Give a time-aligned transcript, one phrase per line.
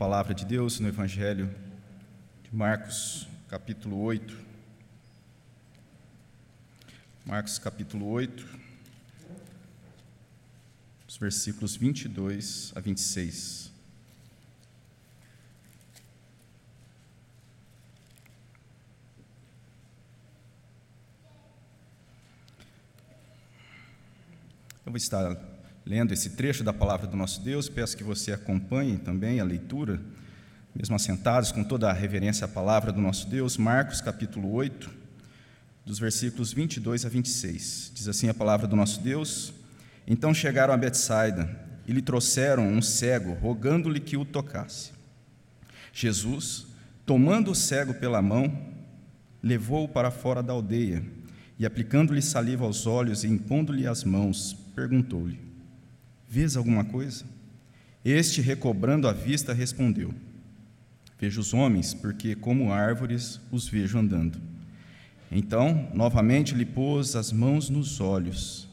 [0.00, 1.54] palavra de Deus no Evangelho
[2.42, 4.34] de Marcos, capítulo 8.
[7.26, 8.48] Marcos, capítulo 8,
[11.06, 13.70] os versículos 22 a 26.
[24.86, 25.59] Eu vou estar
[25.90, 30.00] lendo esse trecho da palavra do nosso Deus, peço que você acompanhe também a leitura,
[30.72, 34.88] mesmo assentados, com toda a reverência à palavra do nosso Deus, Marcos capítulo 8,
[35.84, 37.90] dos versículos 22 a 26.
[37.92, 39.52] Diz assim a palavra do nosso Deus:
[40.06, 41.50] Então chegaram a Betsaida
[41.88, 44.92] e lhe trouxeram um cego, rogando-lhe que o tocasse.
[45.92, 46.68] Jesus,
[47.04, 48.56] tomando o cego pela mão,
[49.42, 51.02] levou-o para fora da aldeia
[51.58, 55.49] e, aplicando-lhe saliva aos olhos e impondo-lhe as mãos, perguntou-lhe:
[56.32, 57.24] Vês alguma coisa?
[58.04, 60.14] Este, recobrando a vista, respondeu:
[61.18, 64.40] Vejo os homens, porque, como árvores, os vejo andando.
[65.28, 68.68] Então, novamente lhe pôs as mãos nos olhos,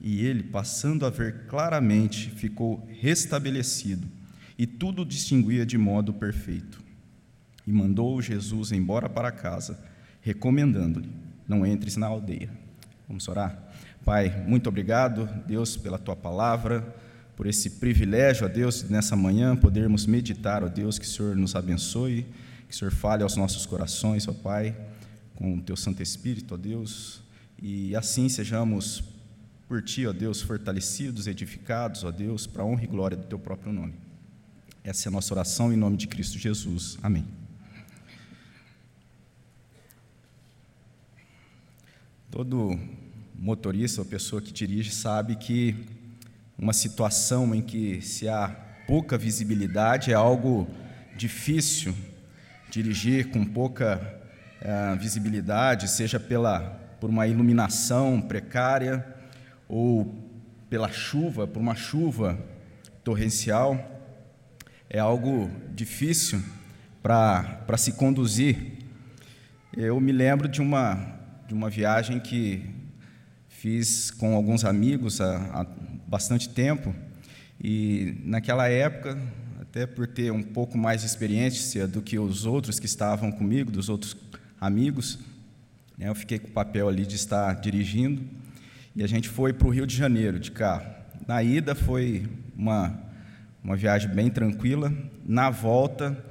[0.00, 4.06] e ele, passando a ver claramente, ficou restabelecido,
[4.56, 6.80] e tudo distinguia de modo perfeito.
[7.66, 9.76] E mandou Jesus embora para casa,
[10.20, 11.10] recomendando-lhe:
[11.48, 12.50] Não entres na aldeia.
[13.08, 13.65] Vamos orar?
[14.06, 16.94] Pai, muito obrigado, Deus, pela tua palavra,
[17.34, 21.56] por esse privilégio, ó Deus, nessa manhã podermos meditar, ó Deus, que o Senhor nos
[21.56, 22.24] abençoe,
[22.68, 24.76] que o Senhor fale aos nossos corações, ó Pai,
[25.34, 27.20] com o teu Santo Espírito, ó Deus,
[27.60, 29.02] e assim sejamos
[29.66, 33.40] por ti, ó Deus, fortalecidos, edificados, ó Deus, para a honra e glória do teu
[33.40, 33.94] próprio nome.
[34.84, 36.96] Essa é a nossa oração em nome de Cristo Jesus.
[37.02, 37.26] Amém.
[42.30, 42.78] Todo
[43.38, 45.74] motorista ou pessoa que dirige sabe que
[46.58, 48.48] uma situação em que se há
[48.86, 50.66] pouca visibilidade é algo
[51.16, 51.94] difícil
[52.70, 54.20] dirigir com pouca
[54.62, 59.06] uh, visibilidade, seja pela por uma iluminação precária
[59.68, 60.14] ou
[60.70, 62.38] pela chuva, por uma chuva
[63.04, 64.02] torrencial,
[64.88, 66.42] é algo difícil
[67.02, 68.78] para se conduzir.
[69.76, 72.75] Eu me lembro de uma, de uma viagem que
[73.58, 75.66] Fiz com alguns amigos há, há
[76.06, 76.94] bastante tempo
[77.58, 79.18] e naquela época,
[79.62, 83.70] até por ter um pouco mais de experiência do que os outros que estavam comigo,
[83.70, 84.14] dos outros
[84.60, 85.18] amigos,
[85.96, 88.22] né, eu fiquei com o papel ali de estar dirigindo
[88.94, 90.84] e a gente foi para o Rio de Janeiro de carro.
[91.26, 92.94] Na ida foi uma,
[93.64, 94.92] uma viagem bem tranquila.
[95.24, 96.22] Na volta,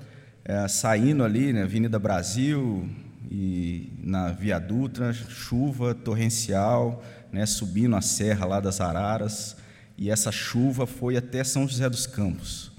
[0.43, 2.87] é, saindo ali na Avenida Brasil
[3.31, 9.57] e na Via Dutra, chuva torrencial, né, subindo a serra lá das Araras,
[9.97, 12.71] e essa chuva foi até São José dos Campos.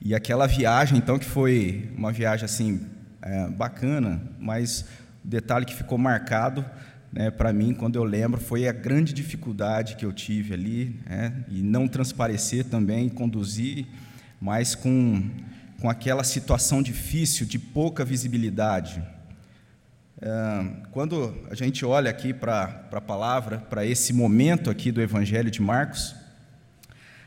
[0.00, 2.86] E aquela viagem, então, que foi uma viagem assim
[3.20, 4.84] é, bacana, mas
[5.24, 6.64] o detalhe que ficou marcado
[7.12, 11.44] né, para mim, quando eu lembro, foi a grande dificuldade que eu tive ali, né,
[11.48, 13.86] e não transparecer também, conduzir,
[14.40, 15.30] mas com,
[15.82, 19.02] com aquela situação difícil de pouca visibilidade.
[20.92, 25.60] Quando a gente olha aqui para a palavra, para esse momento aqui do Evangelho de
[25.60, 26.14] Marcos,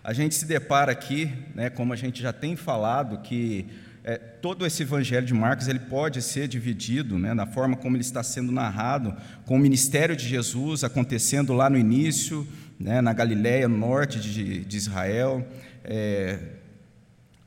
[0.02, 3.66] a gente se depara aqui, né, como a gente já tem falado, que
[4.06, 8.04] é, todo esse Evangelho de Marcos ele pode ser dividido, né, na forma como ele
[8.04, 12.48] está sendo narrado, com o ministério de Jesus acontecendo lá no início,
[12.80, 15.46] né, na Galiléia, no norte de, de Israel,
[15.84, 16.40] é,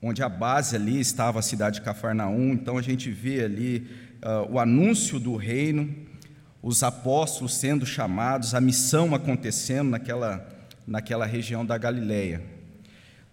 [0.00, 2.53] onde a base ali estava a cidade de Cafarnaum.
[2.53, 3.86] Então a gente vê ali
[4.22, 5.92] uh, o anúncio do reino,
[6.62, 10.48] os apóstolos sendo chamados, a missão acontecendo naquela,
[10.86, 12.42] naquela região da Galileia.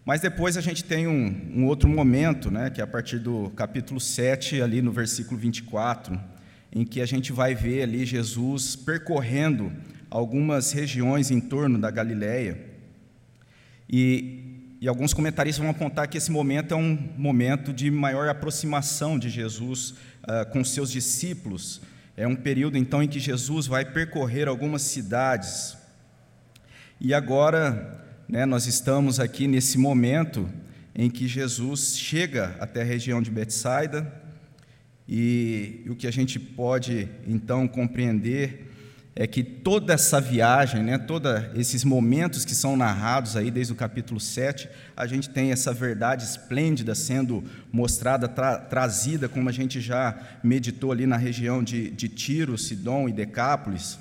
[0.06, 3.50] Mas depois a gente tem um, um outro momento, né, que é a partir do
[3.56, 6.20] capítulo 7, ali no versículo 24,
[6.72, 9.72] em que a gente vai ver ali Jesus percorrendo
[10.10, 12.58] algumas regiões em torno da Galileia.
[13.90, 14.55] E,
[14.86, 19.32] e alguns comentaristas vão apontar que esse momento é um momento de maior aproximação de
[19.32, 21.82] Jesus uh, com seus discípulos.
[22.16, 25.76] É um período então em que Jesus vai percorrer algumas cidades.
[27.02, 30.48] E agora, né, nós estamos aqui nesse momento
[30.94, 34.14] em que Jesus chega até a região de Betsaida,
[35.10, 38.72] e, e o que a gente pode então compreender
[39.16, 43.76] é que toda essa viagem, né, todos esses momentos que são narrados aí desde o
[43.76, 47.42] capítulo 7, a gente tem essa verdade esplêndida sendo
[47.72, 53.08] mostrada, tra trazida, como a gente já meditou ali na região de, de Tiro, Sidom
[53.08, 53.98] e Decápolis.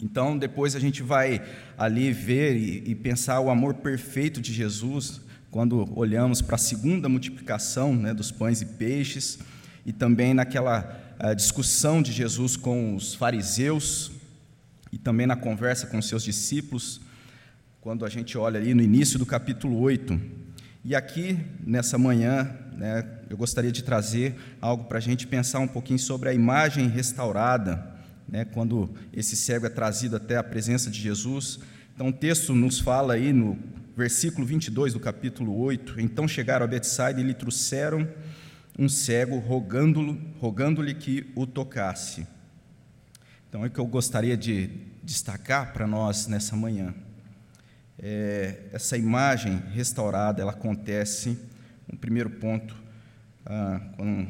[0.00, 1.42] Então, depois a gente vai
[1.76, 5.20] ali ver e, e pensar o amor perfeito de Jesus
[5.50, 9.38] quando olhamos para a segunda multiplicação né, dos pães e peixes,
[9.84, 14.17] e também naquela uh, discussão de Jesus com os fariseus,
[14.92, 17.00] e também na conversa com seus discípulos,
[17.80, 20.20] quando a gente olha ali no início do capítulo 8.
[20.84, 25.68] E aqui, nessa manhã, né, eu gostaria de trazer algo para a gente pensar um
[25.68, 27.94] pouquinho sobre a imagem restaurada,
[28.28, 31.58] né, quando esse cego é trazido até a presença de Jesus.
[31.94, 33.58] Então, o texto nos fala aí no
[33.98, 38.08] versículo 22 do capítulo 8: Então chegaram a Betsaida e lhe trouxeram
[38.78, 42.24] um cego, rogando-lhe rogando que o tocasse.
[43.48, 44.66] Então, é o que eu gostaria de
[45.02, 46.94] destacar para nós nessa manhã.
[47.98, 51.38] É, essa imagem restaurada, ela acontece,
[51.90, 52.76] um primeiro ponto,
[53.46, 54.28] ah, com,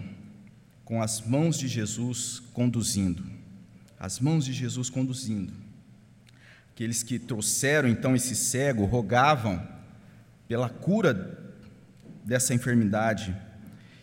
[0.84, 3.24] com as mãos de Jesus conduzindo.
[3.98, 5.52] As mãos de Jesus conduzindo.
[6.70, 9.60] Aqueles que trouxeram então esse cego rogavam
[10.46, 11.52] pela cura
[12.24, 13.36] dessa enfermidade.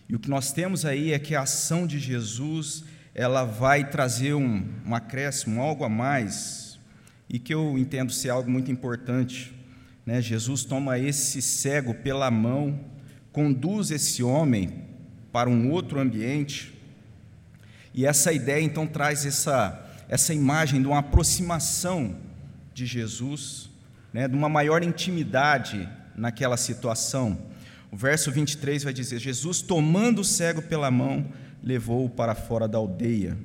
[0.10, 2.84] E o que nós temos aí é que a ação de Jesus
[3.16, 6.78] ela vai trazer um, um acréscimo, algo a mais,
[7.30, 9.56] e que eu entendo ser algo muito importante.
[10.06, 10.22] Né?
[10.22, 12.78] Jesus toma esse cego pela mão,
[13.32, 14.84] conduz esse homem
[15.32, 16.74] para um outro ambiente,
[17.94, 22.18] e essa ideia então traz essa, essa imagem de uma aproximação
[22.74, 23.70] de Jesus,
[24.12, 24.28] né?
[24.28, 27.38] de uma maior intimidade naquela situação.
[27.90, 31.26] O verso 23 vai dizer: Jesus, tomando o cego pela mão,
[31.66, 33.36] levou-o para fora da aldeia.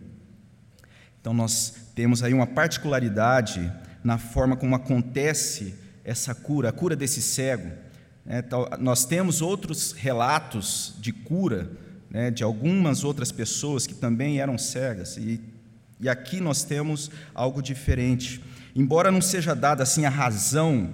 [1.21, 3.73] Então, nós temos aí uma particularidade
[4.05, 5.75] na forma como acontece
[6.05, 7.71] essa cura, a cura desse cego.
[8.25, 8.45] Né?
[8.79, 11.71] Nós temos outros relatos de cura
[12.11, 15.41] né, de algumas outras pessoas que também eram cegas, e,
[16.01, 18.43] e aqui nós temos algo diferente.
[18.75, 20.93] Embora não seja dada assim a razão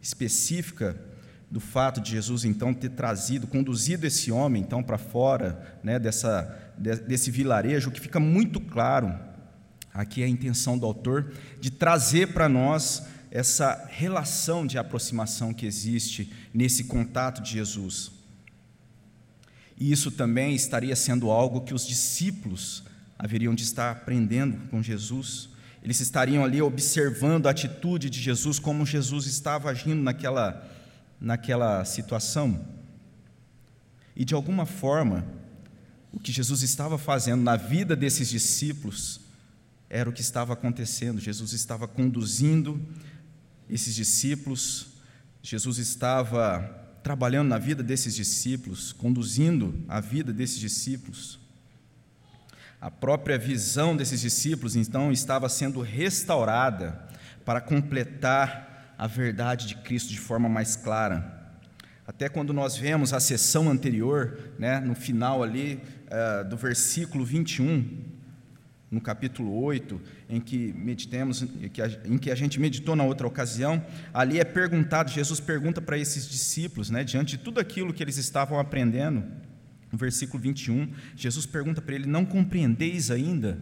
[0.00, 0.96] específica
[1.50, 6.74] do fato de Jesus então ter trazido, conduzido esse homem então para fora né, dessa,
[6.76, 9.14] desse vilarejo, o que fica muito claro
[9.94, 15.66] aqui é a intenção do autor de trazer para nós essa relação de aproximação que
[15.66, 18.12] existe nesse contato de Jesus.
[19.78, 22.84] E isso também estaria sendo algo que os discípulos
[23.18, 25.50] haveriam de estar aprendendo com Jesus.
[25.82, 30.66] Eles estariam ali observando a atitude de Jesus, como Jesus estava agindo naquela
[31.20, 32.66] naquela situação.
[34.14, 35.26] E de alguma forma,
[36.12, 39.20] o que Jesus estava fazendo na vida desses discípulos
[39.88, 41.20] era o que estava acontecendo.
[41.20, 42.80] Jesus estava conduzindo
[43.68, 44.88] esses discípulos,
[45.42, 51.38] Jesus estava trabalhando na vida desses discípulos, conduzindo a vida desses discípulos.
[52.80, 57.08] A própria visão desses discípulos, então, estava sendo restaurada
[57.44, 61.34] para completar a verdade de Cristo de forma mais clara.
[62.06, 68.04] Até quando nós vemos a sessão anterior, né, no final ali uh, do versículo 21,
[68.88, 71.42] no capítulo 8, em que meditemos,
[72.04, 73.84] em que a gente meditou na outra ocasião,
[74.14, 78.16] ali é perguntado, Jesus pergunta para esses discípulos, né, diante de tudo aquilo que eles
[78.16, 79.24] estavam aprendendo,
[79.90, 83.58] no versículo 21, Jesus pergunta para ele: Não compreendeis ainda?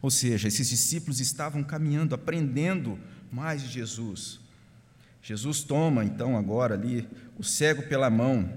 [0.00, 2.98] Ou seja, esses discípulos estavam caminhando, aprendendo
[3.30, 4.40] mais de Jesus.
[5.22, 8.48] Jesus toma então agora ali o cego pela mão.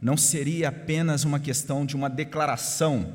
[0.00, 3.14] Não seria apenas uma questão de uma declaração.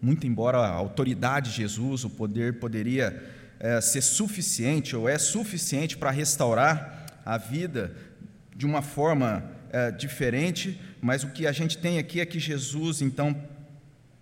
[0.00, 3.22] Muito embora a autoridade de Jesus, o poder poderia
[3.60, 7.94] é, ser suficiente ou é suficiente para restaurar a vida
[8.54, 13.00] de uma forma é, diferente, mas o que a gente tem aqui é que Jesus
[13.00, 13.34] então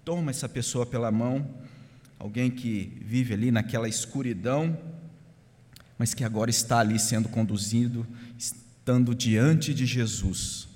[0.04, 1.48] toma essa pessoa pela mão,
[2.18, 4.78] alguém que vive ali naquela escuridão,
[6.00, 8.06] mas que agora está ali sendo conduzido,
[8.38, 10.66] estando diante de Jesus.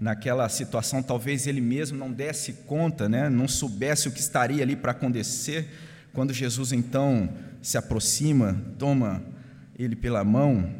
[0.00, 3.30] Naquela situação, talvez ele mesmo não desse conta, né?
[3.30, 5.68] não soubesse o que estaria ali para acontecer,
[6.12, 9.22] quando Jesus então se aproxima, toma
[9.78, 10.74] ele pela mão,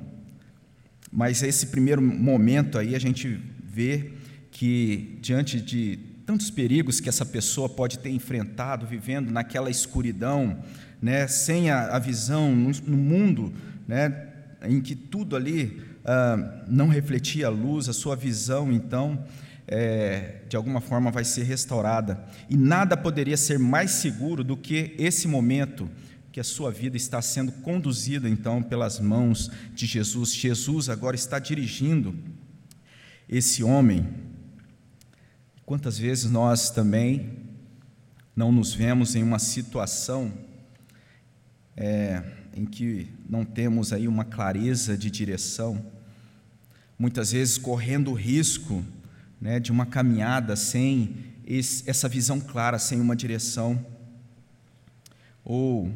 [1.13, 4.15] mas esse primeiro momento aí a gente vê
[4.51, 10.59] que diante de tantos perigos que essa pessoa pode ter enfrentado vivendo naquela escuridão,
[11.01, 13.55] né, sem a, a visão no, mundo,
[13.87, 14.33] né,
[14.65, 19.25] em que tudo ali ah, não refletia a luz, a sua visão então
[19.69, 22.25] é, de alguma forma vai ser restaurada.
[22.51, 25.89] E nada poderia ser mais seguro do que esse momento
[26.33, 30.35] que a sua vida está sendo conduzida então pelas mãos de Jesus.
[30.35, 32.17] Jesus agora está dirigindo
[33.29, 34.07] esse homem
[35.67, 37.41] Quantas vezes nós também
[38.37, 40.33] não nos vemos em uma situação
[41.77, 42.23] é,
[42.55, 45.85] em que não temos aí uma clareza de direção,
[46.97, 48.85] muitas vezes correndo o risco
[49.41, 53.85] né, de uma caminhada sem esse, essa visão clara, sem uma direção,
[55.45, 55.93] ou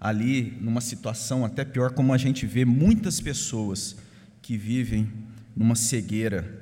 [0.00, 3.94] ali numa situação até pior, como a gente vê muitas pessoas
[4.42, 5.08] que vivem
[5.54, 6.61] numa cegueira,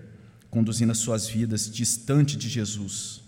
[0.50, 3.22] conduzindo as suas vidas distante de Jesus.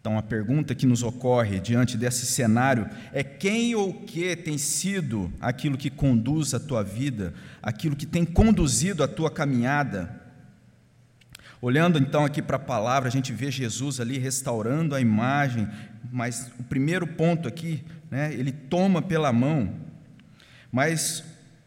[0.00, 5.32] Então, a pergunta que nos ocorre diante desse cenário é: quem ou que tem sido
[5.40, 10.22] aquilo que conduz a tua vida, aquilo que tem conduzido a tua caminhada?
[11.60, 15.66] Olhando então aqui para a palavra, a gente vê Jesus ali restaurando a imagem,
[16.12, 19.74] mas o primeiro ponto aqui, né, ele toma pela mão,
[20.70, 21.24] mas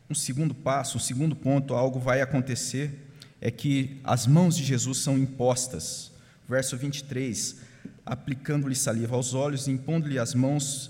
[0.10, 3.09] um segundo passo, um segundo ponto, algo vai acontecer,
[3.42, 6.12] é que as mãos de Jesus são impostas.
[6.48, 7.70] Verso 23
[8.10, 10.90] aplicando-lhe saliva aos olhos, impondo-lhe as mãos,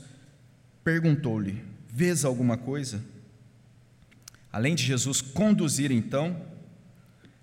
[0.84, 3.04] perguntou-lhe: Vês alguma coisa?
[4.52, 6.42] Além de Jesus conduzir, então,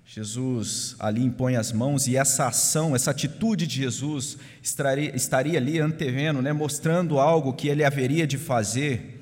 [0.04, 5.78] Jesus ali impõe as mãos e essa ação, essa atitude de Jesus estaria, estaria ali
[5.78, 9.20] antevendo, né, mostrando algo que ele haveria de fazer,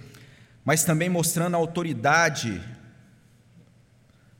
[0.64, 2.62] mas também mostrando a autoridade,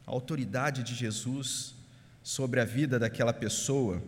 [0.06, 1.75] a autoridade de Jesus
[2.23, 4.02] sobre a vida daquela pessoa.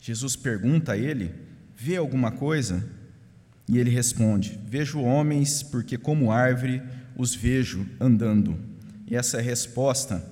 [0.00, 1.34] Jesus pergunta a ele:
[1.76, 2.88] Vê alguma coisa?
[3.68, 6.82] E ele responde: Vejo homens, porque como árvore
[7.16, 8.58] os vejo andando.
[9.06, 10.24] E essa é a resposta.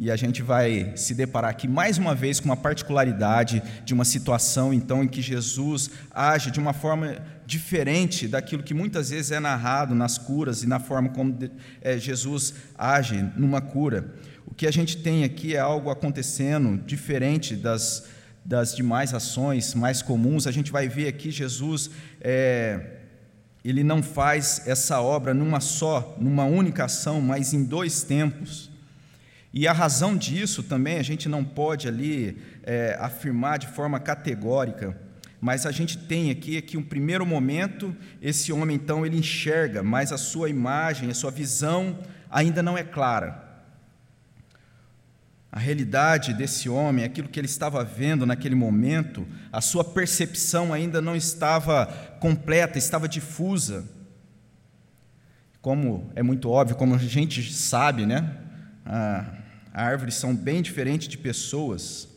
[0.00, 4.04] E a gente vai se deparar aqui mais uma vez com uma particularidade de uma
[4.04, 7.16] situação, então, em que Jesus age de uma forma
[7.48, 11.34] diferente daquilo que muitas vezes é narrado nas curas e na forma como
[11.80, 14.14] é, Jesus age numa cura.
[14.46, 18.06] O que a gente tem aqui é algo acontecendo diferente das
[18.44, 22.96] das demais ações mais comuns, a gente vai ver aqui Jesus, é,
[23.62, 28.70] ele não faz essa obra numa só, numa única ação, mas em dois tempos.
[29.52, 34.96] E a razão disso também a gente não pode ali é, afirmar de forma categórica,
[35.40, 40.12] mas a gente tem aqui que um primeiro momento esse homem então ele enxerga, mas
[40.12, 41.98] a sua imagem, a sua visão
[42.30, 43.46] ainda não é clara.
[45.50, 51.00] A realidade desse homem, aquilo que ele estava vendo naquele momento, a sua percepção ainda
[51.00, 51.86] não estava
[52.20, 53.88] completa, estava difusa.
[55.62, 58.36] Como é muito óbvio, como a gente sabe, né?
[58.84, 59.24] Ah,
[59.72, 62.08] árvores são bem diferentes de pessoas,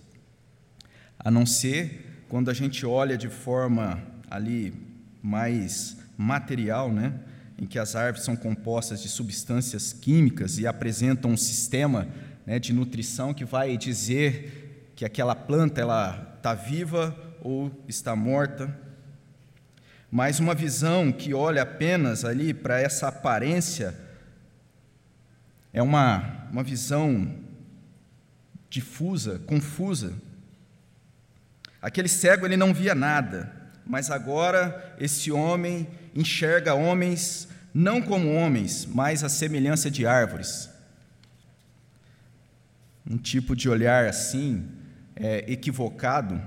[1.18, 4.74] a não ser quando a gente olha de forma ali
[5.22, 7.14] mais material, né?
[7.60, 12.08] Em que as árvores são compostas de substâncias químicas e apresentam um sistema
[12.46, 18.80] né, de nutrição que vai dizer que aquela planta ela está viva ou está morta.
[20.10, 23.94] Mas uma visão que olha apenas ali para essa aparência
[25.74, 27.30] é uma, uma visão
[28.70, 30.14] difusa, confusa.
[31.82, 33.52] Aquele cego ele não via nada,
[33.86, 40.70] mas agora esse homem enxerga homens não como homens, mas a semelhança de árvores.
[43.10, 44.68] Um tipo de olhar assim,
[45.16, 46.42] é, equivocado,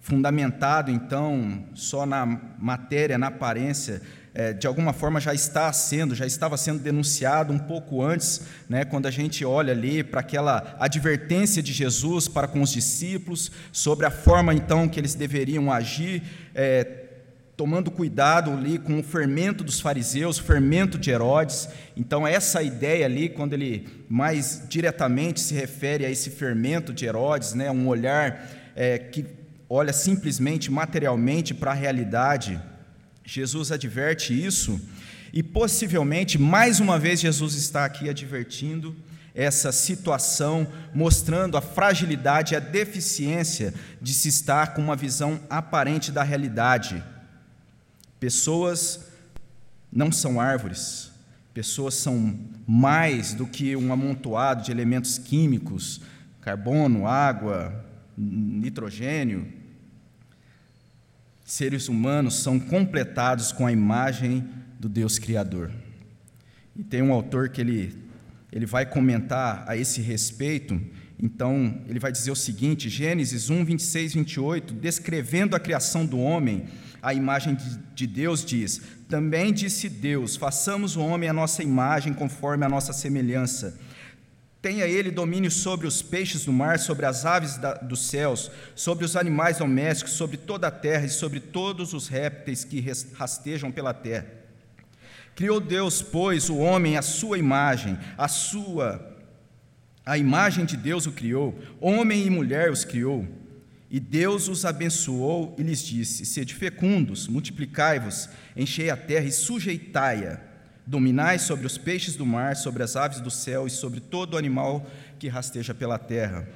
[0.00, 2.24] fundamentado então só na
[2.58, 4.00] matéria, na aparência,
[4.34, 8.84] é, de alguma forma já está sendo, já estava sendo denunciado um pouco antes, né,
[8.84, 14.06] quando a gente olha ali para aquela advertência de Jesus para com os discípulos sobre
[14.06, 16.22] a forma então que eles deveriam agir,
[16.54, 17.02] é,
[17.56, 21.68] tomando cuidado ali com o fermento dos fariseus, o fermento de Herodes.
[21.94, 27.52] Então, essa ideia ali, quando ele mais diretamente se refere a esse fermento de Herodes,
[27.52, 29.26] né, um olhar é, que
[29.68, 32.60] olha simplesmente materialmente para a realidade,
[33.24, 34.80] Jesus adverte isso,
[35.32, 38.94] e possivelmente, mais uma vez, Jesus está aqui advertindo
[39.34, 46.12] essa situação, mostrando a fragilidade e a deficiência de se estar com uma visão aparente
[46.12, 47.02] da realidade.
[48.20, 49.06] Pessoas
[49.90, 51.10] não são árvores,
[51.54, 56.02] pessoas são mais do que um amontoado de elementos químicos,
[56.40, 57.84] carbono, água,
[58.16, 59.61] nitrogênio.
[61.52, 64.42] Seres humanos são completados com a imagem
[64.80, 65.70] do Deus Criador.
[66.74, 67.94] E tem um autor que ele,
[68.50, 70.80] ele vai comentar a esse respeito,
[71.20, 76.64] então ele vai dizer o seguinte, Gênesis 1, 26, 28, descrevendo a criação do homem,
[77.02, 77.54] a imagem
[77.94, 82.94] de Deus diz: Também disse Deus: façamos o homem a nossa imagem, conforme a nossa
[82.94, 83.78] semelhança.
[84.62, 89.04] Tenha ele domínio sobre os peixes do mar, sobre as aves da, dos céus, sobre
[89.04, 92.80] os animais domésticos, sobre toda a terra e sobre todos os répteis que
[93.14, 94.24] rastejam pela terra.
[95.34, 99.08] Criou Deus, pois, o homem à sua imagem, a sua
[100.04, 103.26] a imagem de Deus o criou, homem e mulher os criou.
[103.88, 110.51] E Deus os abençoou e lhes disse: Sede fecundos, multiplicai-vos, enchei a terra e sujeitai-a
[110.86, 114.86] Dominai sobre os peixes do mar, sobre as aves do céu e sobre todo animal
[115.18, 116.48] que rasteja pela terra.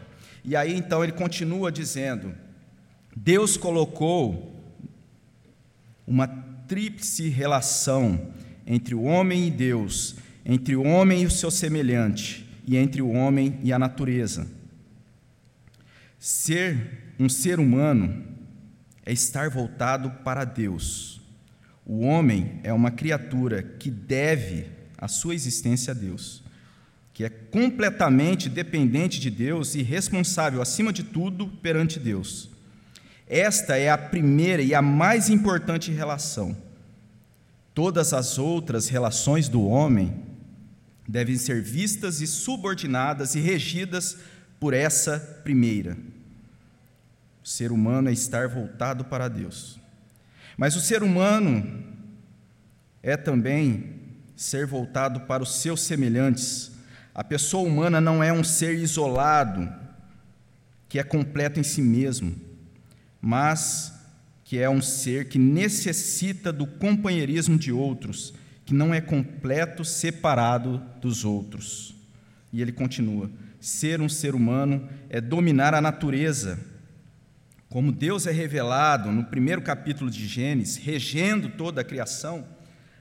[0.45, 2.35] E aí então ele continua dizendo:
[3.15, 4.55] Deus colocou
[6.07, 6.27] uma
[6.69, 8.33] tríplice relação
[8.67, 13.11] entre o homem e Deus, entre o homem e o seu semelhante, e entre o
[13.11, 14.47] homem e a natureza.
[16.19, 18.25] Ser um ser humano
[19.05, 21.16] é estar voltado para Deus.
[21.87, 24.67] O homem é uma criatura que deve
[24.99, 26.43] a sua existência a Deus,
[27.15, 32.51] que é completamente dependente de Deus e responsável, acima de tudo, perante Deus.
[33.29, 36.57] Esta é a primeira e a mais importante relação.
[37.73, 40.25] Todas as outras relações do homem
[41.07, 44.19] devem ser vistas e subordinadas e regidas
[44.59, 45.97] por essa primeira.
[47.45, 49.79] O ser humano é estar voltado para Deus.
[50.57, 51.85] Mas o ser humano
[53.03, 53.95] é também
[54.35, 56.73] ser voltado para os seus semelhantes.
[57.15, 59.71] A pessoa humana não é um ser isolado,
[60.89, 62.35] que é completo em si mesmo,
[63.21, 63.93] mas
[64.45, 68.33] que é um ser que necessita do companheirismo de outros,
[68.65, 71.95] que não é completo separado dos outros.
[72.53, 76.59] E ele continua: ser um ser humano é dominar a natureza
[77.77, 82.43] como Deus é revelado no primeiro capítulo de Gênesis, regendo toda a criação,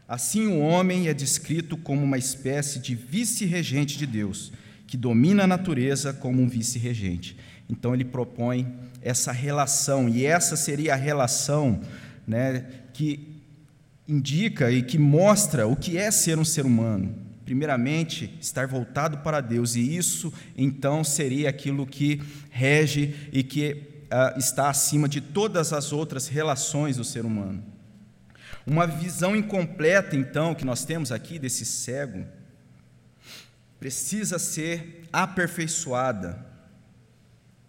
[0.05, 4.51] assim o homem é descrito como uma espécie de vice-regente de Deus,
[4.85, 7.37] que domina a natureza como um vice-regente.
[7.69, 8.67] Então ele propõe
[9.01, 11.79] essa relação, e essa seria a relação
[12.27, 13.41] né, que
[14.05, 17.15] indica e que mostra o que é ser um ser humano.
[17.45, 24.37] Primeiramente, estar voltado para Deus, e isso então seria aquilo que rege e que uh,
[24.37, 27.63] está acima de todas as outras relações do ser humano.
[28.65, 32.25] Uma visão incompleta, então, que nós temos aqui desse cego,
[33.79, 36.43] precisa ser aperfeiçoada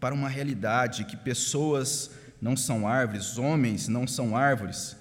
[0.01, 4.97] para uma realidade que pessoas não são árvores, homens não são árvores.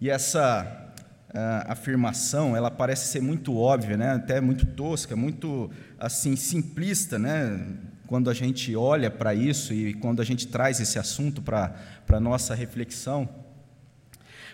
[0.00, 0.92] E essa
[1.30, 4.14] uh, afirmação, ela parece ser muito óbvia, né?
[4.14, 7.66] até muito tosca, muito assim simplista, né?
[8.10, 11.76] Quando a gente olha para isso e quando a gente traz esse assunto para
[12.08, 13.28] a nossa reflexão.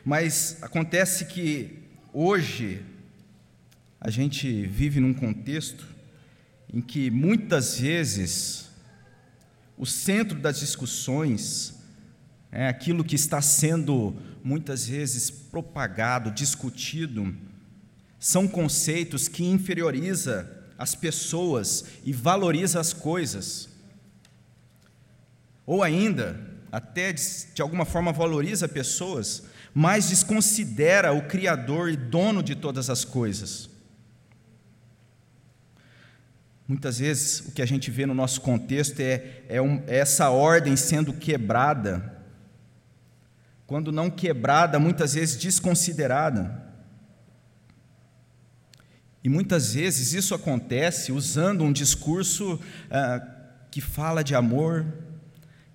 [0.05, 1.79] Mas acontece que
[2.13, 2.85] hoje
[3.99, 5.87] a gente vive num contexto
[6.71, 8.69] em que muitas vezes
[9.79, 11.77] o centro das discussões
[12.53, 14.15] é aquilo que está sendo
[14.45, 17.35] muitas vezes propagado, discutido,
[18.21, 23.69] são conceitos que inferioriza as pessoas e valoriza as coisas.
[25.65, 26.39] Ou ainda,
[26.71, 33.05] até de, alguma forma valoriza pessoas, mas desconsidera o Criador e dono de todas as
[33.05, 33.69] coisas.
[36.69, 40.31] Muitas vezes o que a gente vê no nosso contexto é, é, um, é essa
[40.31, 42.15] ordem sendo quebrada,
[43.67, 46.66] quando não quebrada, muitas vezes desconsiderada.
[49.27, 53.21] E muitas vezes isso acontece usando um discurso ah,
[53.73, 54.87] que fala de amor,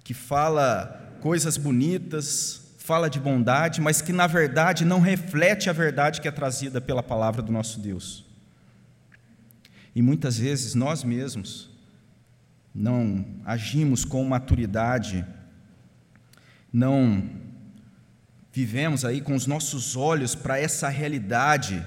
[0.05, 6.21] que fala coisas bonitas, fala de bondade, mas que na verdade não reflete a verdade
[6.21, 8.23] que é trazida pela palavra do nosso Deus.
[9.93, 11.69] E muitas vezes nós mesmos
[12.73, 15.25] não agimos com maturidade,
[16.71, 17.29] não
[18.53, 21.85] vivemos aí com os nossos olhos para essa realidade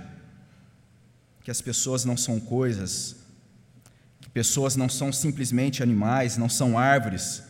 [1.45, 3.17] que as pessoas não são coisas,
[4.19, 7.43] que pessoas não são simplesmente animais, não são árvores.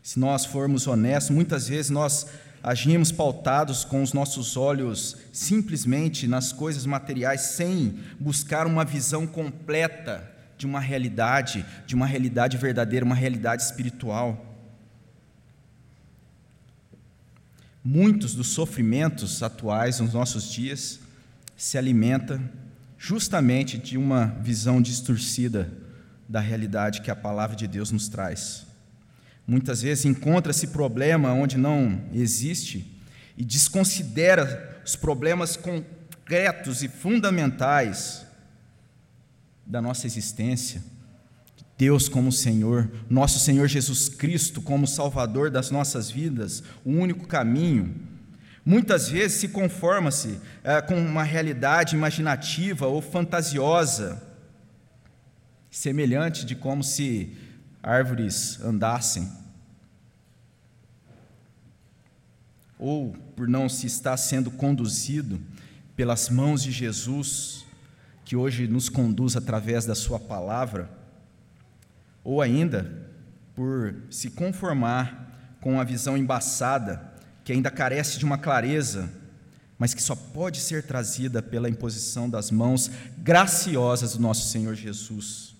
[0.00, 2.28] Se nós formos honestos, muitas vezes nós
[2.62, 10.30] agimos pautados com os nossos olhos simplesmente nas coisas materiais, sem buscar uma visão completa
[10.56, 14.56] de uma realidade, de uma realidade verdadeira, uma realidade espiritual.
[17.82, 21.00] Muitos dos sofrimentos atuais nos nossos dias
[21.56, 22.40] se alimentam
[22.98, 25.72] justamente de uma visão distorcida
[26.28, 28.66] da realidade que a palavra de Deus nos traz.
[29.46, 33.00] Muitas vezes encontra-se problema onde não existe
[33.36, 38.26] e desconsidera os problemas concretos e fundamentais
[39.64, 40.82] da nossa existência.
[41.78, 47.94] Deus como Senhor, nosso Senhor Jesus Cristo como Salvador das nossas vidas, o único caminho.
[48.68, 54.22] Muitas vezes se conforma-se é, com uma realidade imaginativa ou fantasiosa,
[55.70, 57.34] semelhante de como se
[57.82, 59.26] árvores andassem.
[62.78, 65.40] Ou por não se estar sendo conduzido
[65.96, 67.64] pelas mãos de Jesus,
[68.22, 70.90] que hoje nos conduz através da Sua palavra,
[72.22, 73.08] ou ainda
[73.54, 77.07] por se conformar com a visão embaçada,
[77.48, 79.10] que ainda carece de uma clareza,
[79.78, 85.56] mas que só pode ser trazida pela imposição das mãos graciosas do nosso Senhor Jesus.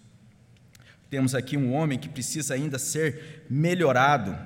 [1.09, 4.37] Temos aqui um homem que precisa ainda ser melhorado.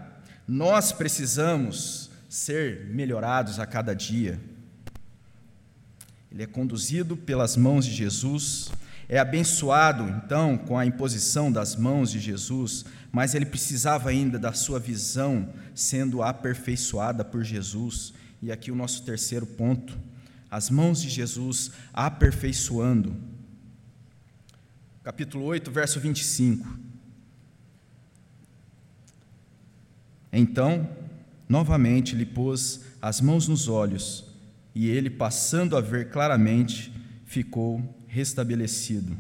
[0.47, 4.39] Nós precisamos ser melhorados a cada dia.
[6.31, 8.71] Ele é conduzido pelas mãos de Jesus,
[9.13, 14.55] é abençoado então com a imposição das mãos de Jesus, mas ele precisava ainda da
[14.55, 18.15] sua visão sendo aperfeiçoada por Jesus.
[18.41, 19.99] E aqui o nosso terceiro ponto:
[20.51, 23.15] as mãos de Jesus aperfeiçoando
[25.05, 26.67] capítulo 8, verso 25.
[30.33, 30.89] Então,
[31.47, 34.25] novamente lhe pôs as mãos nos olhos,
[34.75, 36.91] e ele, passando a ver claramente,
[37.27, 39.17] ficou restabelecido.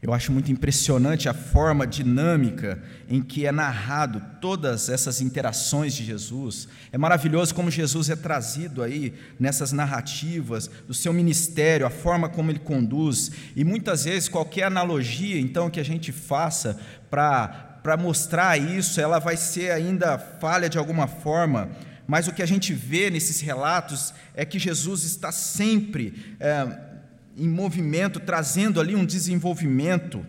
[0.00, 6.04] Eu acho muito impressionante a forma dinâmica em que é narrado todas essas interações de
[6.04, 6.68] Jesus.
[6.92, 12.52] É maravilhoso como Jesus é trazido aí nessas narrativas do seu ministério, a forma como
[12.52, 16.78] ele conduz, e muitas vezes qualquer analogia então que a gente faça
[17.10, 21.70] para para mostrar isso, ela vai ser ainda falha de alguma forma,
[22.04, 26.95] mas o que a gente vê nesses relatos é que Jesus está sempre é,
[27.36, 30.24] em movimento, trazendo ali um desenvolvimento,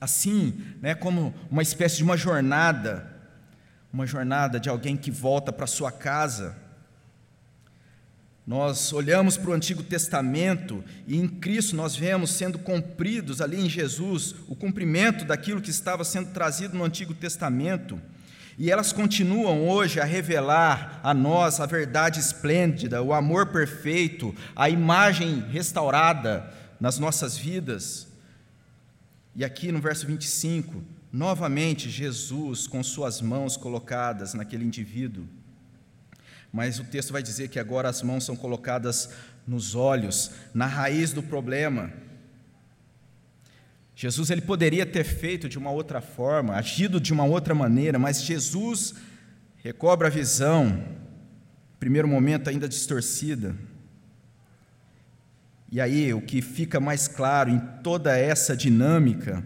[0.00, 3.10] assim, né, como uma espécie de uma jornada,
[3.92, 6.56] uma jornada de alguém que volta para sua casa.
[8.46, 13.70] Nós olhamos para o Antigo Testamento e em Cristo nós vemos sendo cumpridos ali em
[13.70, 18.00] Jesus o cumprimento daquilo que estava sendo trazido no Antigo Testamento.
[18.58, 24.68] E elas continuam hoje a revelar a nós a verdade esplêndida, o amor perfeito, a
[24.68, 28.08] imagem restaurada nas nossas vidas.
[29.34, 35.26] E aqui no verso 25, novamente Jesus com suas mãos colocadas naquele indivíduo.
[36.52, 39.10] Mas o texto vai dizer que agora as mãos são colocadas
[39.46, 41.90] nos olhos, na raiz do problema.
[44.02, 48.24] Jesus ele poderia ter feito de uma outra forma, agido de uma outra maneira, mas
[48.24, 48.96] Jesus
[49.62, 50.82] recobra a visão,
[51.78, 53.54] primeiro momento ainda distorcida.
[55.70, 59.44] E aí o que fica mais claro em toda essa dinâmica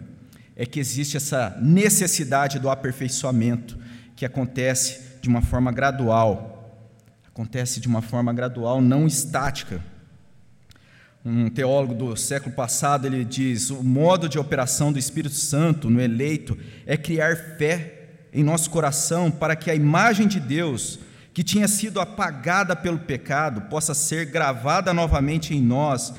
[0.55, 3.77] é que existe essa necessidade do aperfeiçoamento
[4.15, 6.81] que acontece de uma forma gradual.
[7.27, 9.83] Acontece de uma forma gradual, não estática
[11.25, 16.01] um teólogo do século passado, ele diz: o modo de operação do Espírito Santo no
[16.01, 20.99] eleito é criar fé em nosso coração para que a imagem de Deus,
[21.33, 26.13] que tinha sido apagada pelo pecado, possa ser gravada novamente em nós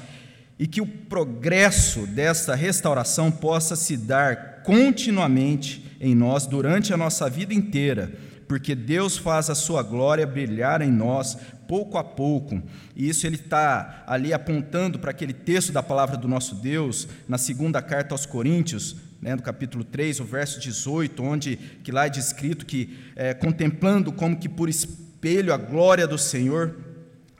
[0.58, 7.30] e que o progresso dessa restauração possa se dar continuamente em nós durante a nossa
[7.30, 8.12] vida inteira
[8.48, 11.36] porque Deus faz a sua glória brilhar em nós
[11.68, 12.60] pouco a pouco.
[12.96, 17.36] E isso ele está ali apontando para aquele texto da palavra do nosso Deus, na
[17.38, 22.10] segunda carta aos Coríntios, né, no capítulo 3, o verso 18, onde que lá é
[22.10, 26.74] descrito que, é, contemplando como que por espelho a glória do Senhor,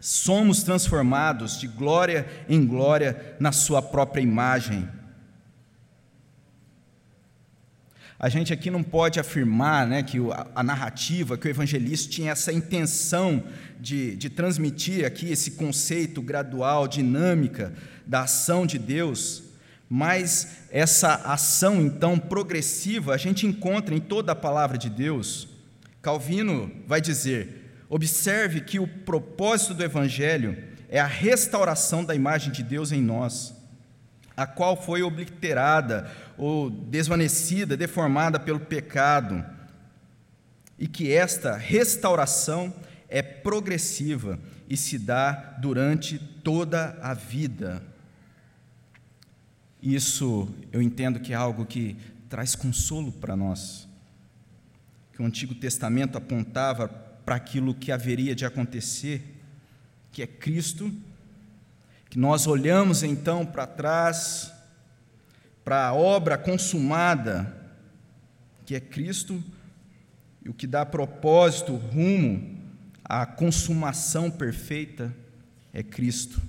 [0.00, 4.88] somos transformados de glória em glória na sua própria imagem.
[8.20, 10.18] A gente aqui não pode afirmar né, que
[10.52, 13.44] a narrativa, que o evangelista tinha essa intenção
[13.78, 17.72] de, de transmitir aqui esse conceito gradual, dinâmica
[18.04, 19.44] da ação de Deus,
[19.88, 25.46] mas essa ação então progressiva a gente encontra em toda a palavra de Deus.
[26.02, 32.64] Calvino vai dizer: observe que o propósito do Evangelho é a restauração da imagem de
[32.64, 33.57] Deus em nós
[34.38, 39.44] a qual foi obliterada ou desvanecida, deformada pelo pecado,
[40.78, 42.72] e que esta restauração
[43.08, 44.38] é progressiva
[44.70, 47.82] e se dá durante toda a vida.
[49.82, 51.96] Isso eu entendo que é algo que
[52.28, 53.88] traz consolo para nós.
[55.14, 59.20] Que o Antigo Testamento apontava para aquilo que haveria de acontecer,
[60.12, 60.94] que é Cristo
[62.10, 64.52] que nós olhamos então para trás
[65.68, 67.54] para a obra consumada,
[68.64, 69.44] que é Cristo,
[70.42, 72.58] e o que dá propósito, rumo
[73.04, 75.14] à consumação perfeita
[75.70, 76.40] é Cristo.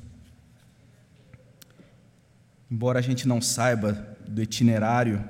[2.71, 5.21] Embora a gente não saiba do itinerário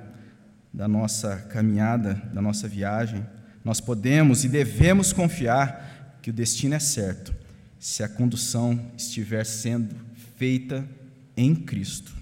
[0.72, 3.26] da nossa caminhada, da nossa viagem,
[3.66, 7.34] nós podemos e devemos confiar que o destino é certo,
[7.80, 9.96] se a condução estiver sendo
[10.40, 10.90] feita
[11.36, 12.14] em Cristo.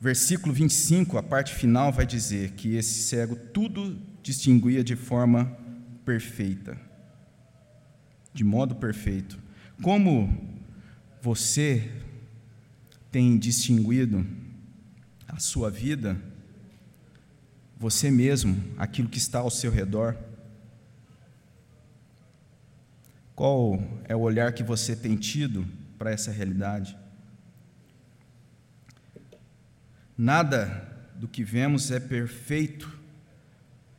[0.00, 5.56] Versículo 25, a parte final, vai dizer que esse cego tudo distinguia de forma
[6.04, 6.76] perfeita,
[8.32, 9.38] de modo perfeito.
[9.80, 10.36] Como
[11.22, 11.88] você
[13.12, 14.26] tem distinguido
[15.28, 16.20] a sua vida,
[17.78, 20.18] você mesmo, aquilo que está ao seu redor?
[23.36, 25.64] Qual é o olhar que você tem tido
[26.04, 26.94] para essa realidade?
[30.18, 32.92] Nada do que vemos é perfeito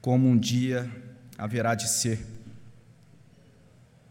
[0.01, 0.87] como um dia
[1.35, 2.23] haverá de ser.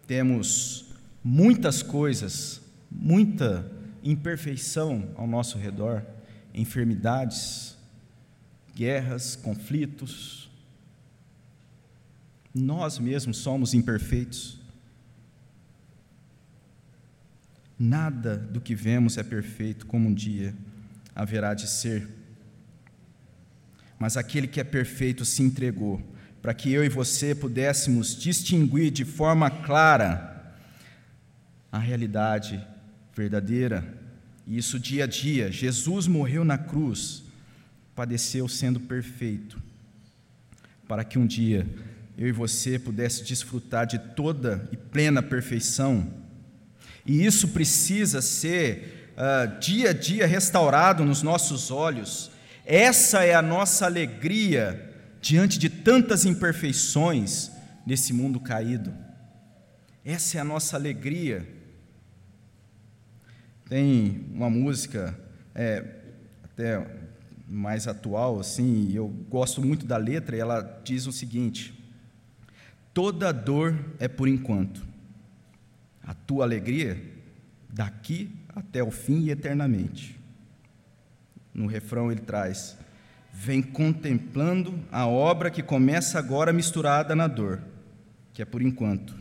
[0.08, 0.86] Temos
[1.22, 3.70] muitas coisas, muita
[4.02, 6.04] imperfeição ao nosso redor,
[6.52, 7.76] enfermidades,
[8.74, 10.50] guerras, conflitos.
[12.52, 14.58] Nós mesmos somos imperfeitos.
[17.78, 20.54] Nada do que vemos é perfeito como um dia
[21.14, 22.08] haverá de ser.
[23.98, 26.02] Mas aquele que é perfeito se entregou
[26.44, 30.54] para que eu e você pudéssemos distinguir de forma clara
[31.72, 32.62] a realidade
[33.16, 33.82] verdadeira.
[34.46, 35.50] E isso dia a dia.
[35.50, 37.24] Jesus morreu na cruz,
[37.94, 39.58] padeceu sendo perfeito,
[40.86, 41.66] para que um dia
[42.18, 46.12] eu e você pudesse desfrutar de toda e plena perfeição.
[47.06, 52.30] E isso precisa ser uh, dia a dia restaurado nos nossos olhos.
[52.64, 54.90] Essa é a nossa alegria
[55.20, 57.50] diante de tantas imperfeições
[57.86, 58.94] nesse mundo caído.
[60.04, 61.46] Essa é a nossa alegria.
[63.68, 65.18] Tem uma música
[65.54, 65.84] é,
[66.42, 66.86] até
[67.48, 71.74] mais atual, assim, eu gosto muito da letra, e ela diz o seguinte:
[72.92, 74.82] Toda dor é por enquanto,
[76.06, 77.00] a tua alegria
[77.68, 80.18] daqui até o fim e eternamente.
[81.52, 82.76] No refrão ele traz:
[83.32, 87.60] Vem contemplando a obra que começa agora misturada na dor,
[88.32, 89.14] que é por enquanto.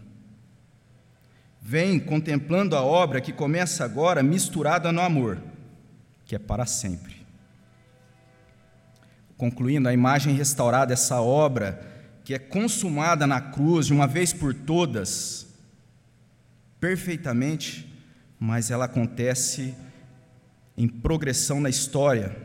[1.61, 5.41] Vem contemplando a obra que começa agora misturada no amor,
[6.25, 7.23] que é para sempre.
[9.37, 11.81] Concluindo, a imagem restaurada, essa obra
[12.23, 15.52] que é consumada na cruz de uma vez por todas,
[16.83, 17.89] perfeitamente,
[18.37, 19.73] mas ela acontece
[20.75, 22.35] em progressão na história.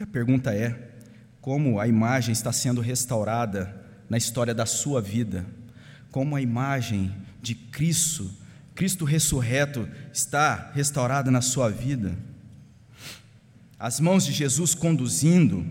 [0.00, 0.90] E a pergunta é:
[1.40, 5.46] como a imagem está sendo restaurada na história da sua vida?
[6.10, 8.28] Como a imagem de Cristo,
[8.74, 12.18] Cristo ressurreto, está restaurada na sua vida?
[13.78, 15.64] As mãos de Jesus conduzindo,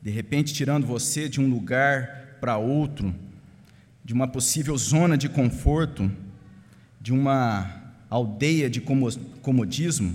[0.00, 3.14] de repente tirando você de um lugar para outro,
[4.12, 6.12] de uma possível zona de conforto,
[7.00, 10.14] de uma aldeia de comodismo?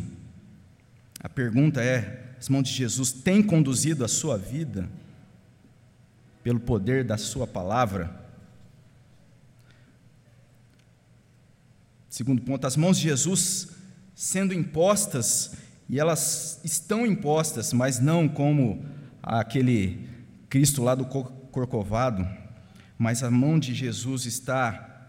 [1.19, 4.87] A pergunta é: as mãos de Jesus têm conduzido a sua vida
[6.43, 8.23] pelo poder da Sua palavra?
[12.07, 13.69] Segundo ponto, as mãos de Jesus
[14.13, 15.55] sendo impostas,
[15.89, 18.85] e elas estão impostas, mas não como
[19.23, 20.07] aquele
[20.49, 22.27] Cristo lá do Corcovado,
[22.97, 25.07] mas a mão de Jesus está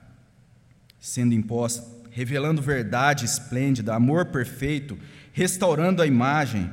[1.01, 4.99] sendo imposta, revelando verdade esplêndida, amor perfeito,
[5.33, 6.71] restaurando a imagem.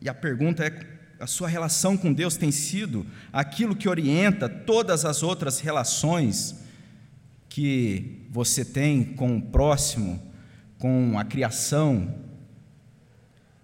[0.00, 5.04] E a pergunta é: a sua relação com Deus tem sido aquilo que orienta todas
[5.04, 6.60] as outras relações
[7.48, 10.22] que você tem com o próximo,
[10.78, 12.14] com a criação?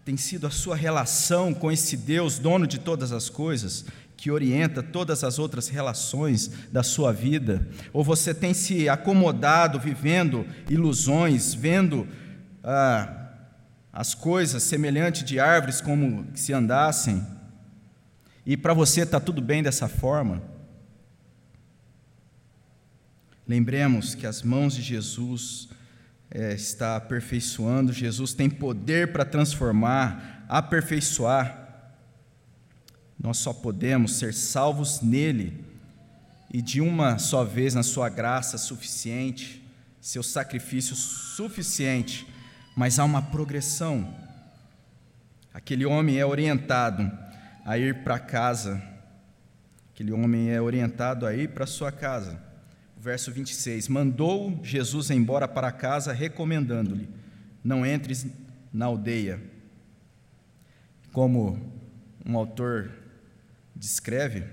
[0.05, 3.87] Tem sido a sua relação com esse Deus, dono de todas as coisas,
[4.17, 7.69] que orienta todas as outras relações da sua vida?
[7.93, 12.09] Ou você tem se acomodado vivendo ilusões, vendo
[12.65, 13.31] ah,
[13.93, 17.27] as coisas semelhantes de árvores como se andassem?
[18.45, 20.43] E para você está tudo bem dessa forma?
[23.47, 25.69] Lembremos que as mãos de Jesus
[26.31, 31.66] é, está aperfeiçoando, Jesus tem poder para transformar, aperfeiçoar.
[33.19, 35.65] Nós só podemos ser salvos nele
[36.53, 39.63] e de uma só vez na sua graça suficiente,
[40.01, 42.27] seu sacrifício suficiente
[42.77, 44.15] mas há uma progressão.
[45.55, 47.11] Aquele homem é orientado
[47.65, 48.83] a ir para casa,
[49.93, 52.39] aquele homem é orientado a ir para sua casa.
[52.99, 57.09] Verso 26: Mandou Jesus embora para casa, recomendando-lhe:
[57.65, 58.27] Não entres
[58.71, 59.41] na aldeia.
[61.13, 61.59] Como
[62.27, 62.91] um autor
[63.77, 64.45] descreve,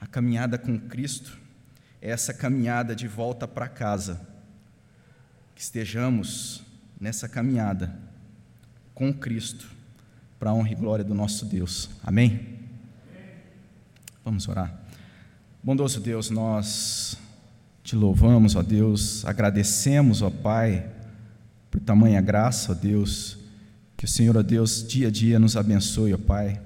[0.00, 1.38] a caminhada com Cristo
[2.00, 4.20] é essa caminhada de volta para casa.
[5.54, 6.62] Que estejamos
[7.00, 7.94] nessa caminhada
[8.94, 9.68] com Cristo,
[10.38, 11.90] para a honra e glória do nosso Deus.
[12.02, 12.58] Amém?
[14.24, 14.80] Vamos orar.
[15.62, 17.16] Bondoso Deus, nós
[17.82, 20.88] te louvamos, ó Deus, agradecemos, ó Pai,
[21.70, 23.38] por tamanha graça, ó Deus,
[23.96, 26.60] que o Senhor, ó Deus, dia a dia nos abençoe, ó Pai.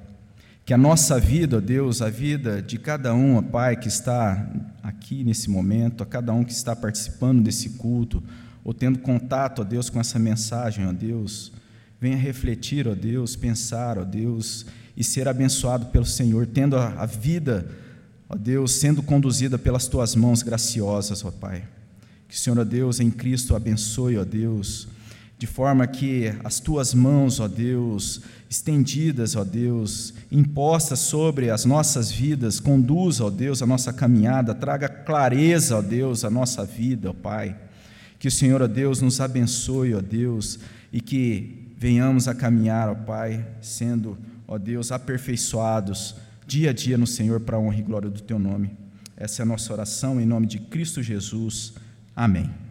[0.66, 4.50] Que a nossa vida, ó Deus, a vida de cada um, ó Pai, que está
[4.82, 8.20] aqui nesse momento, a cada um que está participando desse culto,
[8.64, 11.52] ou tendo contato, ó Deus, com essa mensagem, ó Deus,
[12.00, 17.06] venha refletir, ó Deus, pensar, ó Deus, e ser abençoado pelo Senhor, tendo a, a
[17.06, 17.70] vida,
[18.28, 21.62] ó Deus, sendo conduzida pelas tuas mãos graciosas, ó Pai.
[22.26, 24.88] Que o Senhor, ó Deus, em Cristo abençoe, ó Deus,
[25.38, 32.10] de forma que as tuas mãos, ó Deus, estendidas, ó Deus, impostas sobre as nossas
[32.10, 37.12] vidas, conduza, ó Deus, a nossa caminhada, traga clareza, ó Deus, a nossa vida, ó
[37.12, 37.56] Pai.
[38.18, 40.58] Que o Senhor, ó Deus, nos abençoe, ó Deus,
[40.90, 44.16] e que venhamos a caminhar, ó Pai, sendo,
[44.48, 46.14] ó Deus, aperfeiçoados
[46.46, 48.70] dia a dia no Senhor para a honra e glória do Teu nome.
[49.16, 51.74] Essa é a nossa oração em nome de Cristo Jesus.
[52.14, 52.65] Amém.